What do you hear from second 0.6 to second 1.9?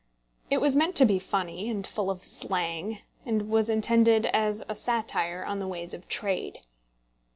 was meant to be funny, was